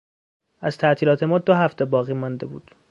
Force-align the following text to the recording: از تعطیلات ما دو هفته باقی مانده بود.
از 0.61 0.77
تعطیلات 0.77 1.23
ما 1.23 1.37
دو 1.39 1.53
هفته 1.53 1.85
باقی 1.85 2.13
مانده 2.13 2.45
بود. 2.45 2.71